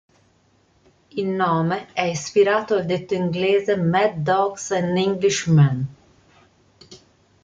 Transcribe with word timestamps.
Il 1.11 1.27
nome 1.29 1.93
è 1.93 2.01
ispirato 2.01 2.73
al 2.73 2.87
detto 2.87 3.13
inglese 3.13 3.77
"Mad 3.77 4.15
Dogs 4.23 4.71
and 4.71 4.97
English 4.97 5.45
Men". 5.45 5.85